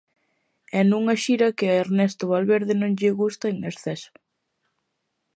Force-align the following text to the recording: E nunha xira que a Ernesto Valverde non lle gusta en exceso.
E 0.79 0.81
nunha 0.89 1.15
xira 1.23 1.55
que 1.57 1.65
a 1.69 1.79
Ernesto 1.83 2.23
Valverde 2.33 2.73
non 2.81 2.91
lle 2.99 3.11
gusta 3.21 3.45
en 3.53 3.57
exceso. 3.71 4.11